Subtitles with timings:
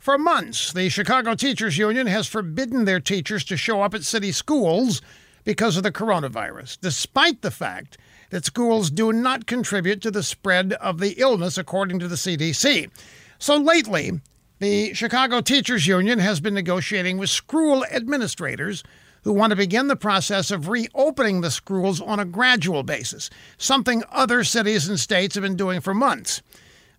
[0.00, 4.32] For months, the Chicago Teachers Union has forbidden their teachers to show up at city
[4.32, 5.02] schools
[5.44, 7.98] because of the coronavirus, despite the fact
[8.30, 12.90] that schools do not contribute to the spread of the illness, according to the CDC.
[13.38, 14.22] So lately,
[14.58, 18.82] the Chicago Teachers Union has been negotiating with school administrators
[19.24, 23.28] who want to begin the process of reopening the schools on a gradual basis,
[23.58, 26.40] something other cities and states have been doing for months.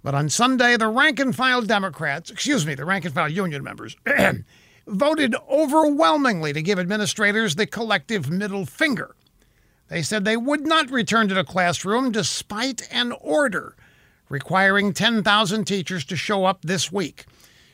[0.04, 3.64] But on Sunday, the rank and file Democrats, excuse me, the rank and file union
[3.64, 3.96] members,
[4.88, 9.16] voted overwhelmingly to give administrators the collective middle finger.
[9.90, 13.76] They said they would not return to the classroom despite an order
[14.30, 17.26] requiring 10,000 teachers to show up this week.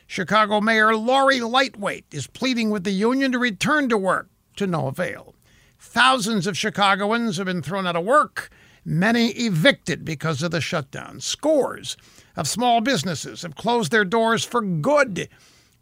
[0.06, 4.88] Chicago Mayor Lori Lightweight is pleading with the union to return to work to no
[4.88, 5.34] avail.
[5.78, 8.50] Thousands of Chicagoans have been thrown out of work,
[8.88, 11.20] many evicted because of the shutdown.
[11.20, 11.96] Scores
[12.36, 15.28] of small businesses have closed their doors for good.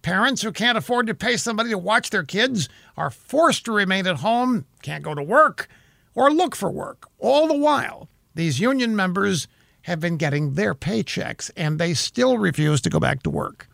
[0.02, 4.06] Parents who can't afford to pay somebody to watch their kids are forced to remain
[4.06, 5.68] at home, can't go to work,
[6.14, 7.08] or look for work.
[7.18, 9.46] All the while, these union members
[9.82, 13.68] have been getting their paychecks and they still refuse to go back to work.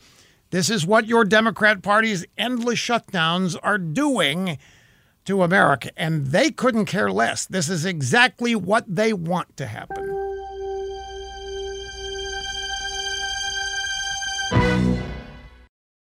[0.50, 4.58] This is what your Democrat Party's endless shutdowns are doing
[5.24, 7.46] to America, and they couldn't care less.
[7.46, 10.11] This is exactly what they want to happen.